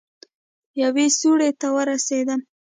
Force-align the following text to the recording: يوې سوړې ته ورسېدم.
يوې 0.83 1.07
سوړې 1.19 1.49
ته 1.59 1.67
ورسېدم. 1.75 2.39